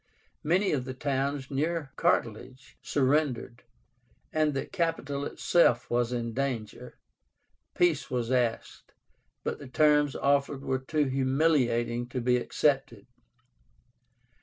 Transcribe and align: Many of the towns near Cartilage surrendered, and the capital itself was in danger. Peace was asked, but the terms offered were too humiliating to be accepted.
Many 0.43 0.71
of 0.71 0.85
the 0.85 0.95
towns 0.95 1.51
near 1.51 1.91
Cartilage 1.95 2.75
surrendered, 2.81 3.61
and 4.33 4.55
the 4.55 4.65
capital 4.65 5.25
itself 5.25 5.91
was 5.91 6.11
in 6.11 6.33
danger. 6.33 6.97
Peace 7.75 8.09
was 8.09 8.31
asked, 8.31 8.93
but 9.43 9.59
the 9.59 9.67
terms 9.69 10.15
offered 10.15 10.63
were 10.63 10.79
too 10.79 11.03
humiliating 11.05 12.07
to 12.09 12.19
be 12.19 12.37
accepted. 12.37 13.05